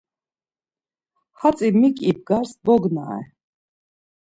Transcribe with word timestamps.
Hatzi 1.39 1.67
mik 1.79 1.97
ibgars, 2.11 2.51
bognare. 2.65 3.25